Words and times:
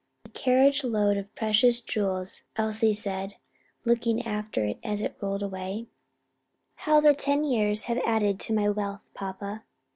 "A 0.25 0.29
carriage 0.29 0.83
load 0.83 1.17
of 1.17 1.35
precious 1.35 1.79
jewels," 1.79 2.41
Elsie 2.55 2.91
said, 2.95 3.35
looking 3.85 4.25
after 4.25 4.65
it 4.65 4.79
as 4.83 4.99
it 5.03 5.15
rolled 5.21 5.43
away: 5.43 5.89
"how 6.77 7.01
the 7.01 7.13
ten 7.13 7.43
years 7.43 7.83
have 7.85 7.99
added 8.03 8.39
to 8.39 8.53
my 8.53 8.67
wealth, 8.67 9.07
papa." 9.13 9.61